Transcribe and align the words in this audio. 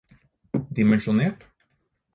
dimensjonert 0.79 1.39